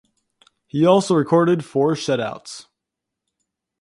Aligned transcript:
He 0.65 0.83
also 0.83 1.13
recorded 1.15 1.63
four 1.63 1.93
shutouts. 1.93 2.65